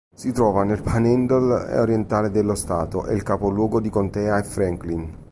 Si 0.15 0.31
trova 0.31 0.63
nel 0.63 0.81
panhandle 0.81 1.77
orientale 1.79 2.31
dello 2.31 2.55
stato 2.55 3.05
e 3.05 3.13
il 3.13 3.21
capoluogo 3.21 3.79
di 3.79 3.91
contea 3.91 4.39
è 4.39 4.41
Franklin. 4.43 5.15